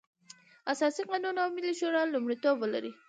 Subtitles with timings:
[0.73, 2.91] اساسي قانون او ملي شورا لومړيتوب ولري.